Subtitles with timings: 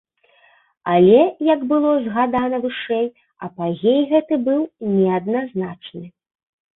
[0.93, 1.17] Але,
[1.49, 3.05] як было згадана вышэй,
[3.49, 4.61] апагей гэты быў
[4.95, 6.03] неадназначны.